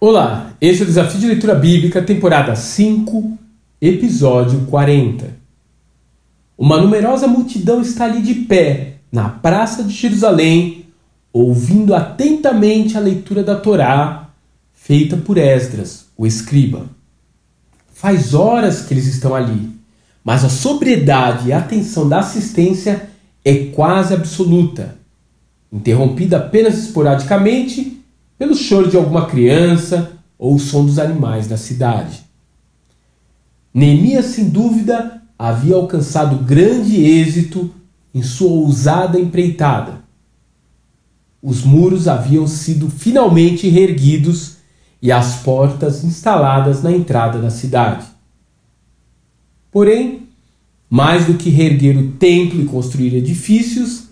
[0.00, 3.36] Olá, esse é o Desafio de Leitura Bíblica, temporada 5,
[3.80, 5.28] episódio 40.
[6.56, 10.86] Uma numerosa multidão está ali de pé, na praça de Jerusalém,
[11.32, 14.30] ouvindo atentamente a leitura da Torá,
[14.72, 16.86] feita por Esdras, o escriba.
[17.92, 19.68] Faz horas que eles estão ali,
[20.22, 23.08] mas a sobriedade e a atenção da assistência
[23.44, 24.94] é quase absoluta,
[25.72, 27.97] interrompida apenas esporadicamente
[28.38, 32.22] pelo choro de alguma criança ou o som dos animais da cidade.
[33.74, 37.70] Neemias, sem dúvida, havia alcançado grande êxito
[38.14, 40.00] em sua ousada empreitada.
[41.42, 44.56] Os muros haviam sido finalmente reerguidos
[45.00, 48.06] e as portas instaladas na entrada da cidade.
[49.70, 50.28] Porém,
[50.90, 54.08] mais do que reerguer o templo e construir edifícios,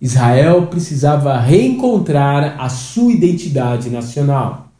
[0.00, 4.70] Israel precisava reencontrar a sua identidade nacional.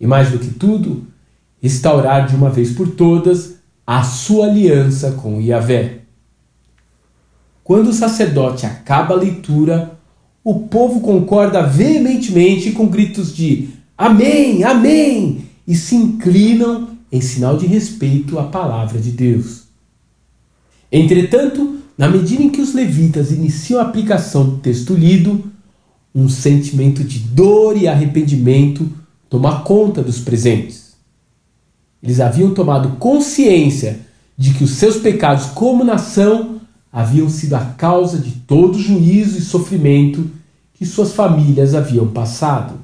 [0.00, 1.06] E mais do que tudo,
[1.60, 6.00] restaurar de uma vez por todas a sua aliança com Yahvé.
[7.62, 9.98] Quando o sacerdote acaba a leitura,
[10.42, 15.44] o povo concorda veementemente com gritos de Amém, Amém!
[15.66, 19.64] e se inclinam em sinal de respeito à palavra de Deus.
[20.90, 25.42] Entretanto, na medida em que os levitas iniciam a aplicação do texto lido,
[26.14, 28.88] um sentimento de dor e arrependimento
[29.28, 30.92] toma conta dos presentes.
[32.00, 33.98] Eles haviam tomado consciência
[34.36, 36.60] de que os seus pecados como nação
[36.92, 40.30] haviam sido a causa de todo o juízo e sofrimento
[40.74, 42.74] que suas famílias haviam passado.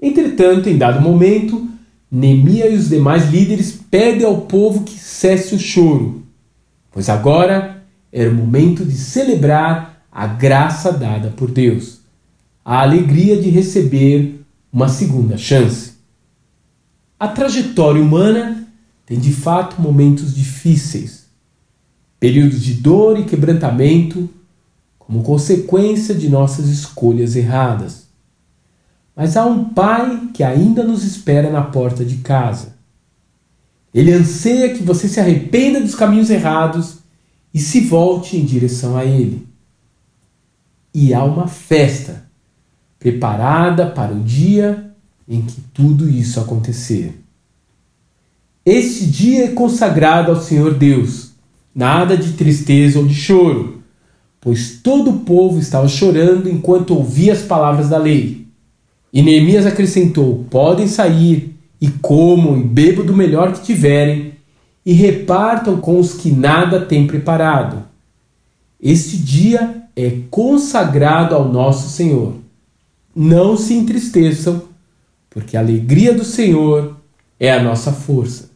[0.00, 1.66] Entretanto, em dado momento,
[2.12, 6.20] Neemias e os demais líderes pedem ao povo que cesse o choro
[6.90, 12.00] pois agora era o momento de celebrar a graça dada por Deus,
[12.64, 15.92] a alegria de receber uma segunda chance.
[17.18, 18.66] A trajetória humana
[19.06, 21.26] tem de fato momentos difíceis,
[22.18, 24.28] períodos de dor e quebrantamento
[24.98, 28.08] como consequência de nossas escolhas erradas.
[29.14, 32.79] Mas há um Pai que ainda nos espera na porta de casa
[33.92, 36.98] ele anseia que você se arrependa dos caminhos errados
[37.52, 39.46] e se volte em direção a Ele.
[40.94, 42.24] E há uma festa
[42.98, 44.92] preparada para o dia
[45.28, 47.20] em que tudo isso acontecer.
[48.64, 51.30] Este dia é consagrado ao Senhor Deus,
[51.74, 53.82] nada de tristeza ou de choro,
[54.40, 58.46] pois todo o povo estava chorando enquanto ouvia as palavras da lei.
[59.12, 64.34] E Neemias acrescentou: Podem sair e comam e bebam do melhor que tiverem,
[64.84, 67.84] e repartam com os que nada têm preparado.
[68.80, 72.34] Este dia é consagrado ao nosso Senhor.
[73.14, 74.62] Não se entristeçam,
[75.28, 76.96] porque a alegria do Senhor
[77.38, 78.50] é a nossa força.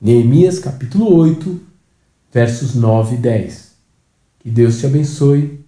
[0.00, 1.60] Neemias capítulo 8,
[2.32, 3.72] versos 9 e 10.
[4.40, 5.60] Que Deus te abençoe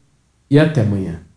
[0.50, 1.27] e até amanhã.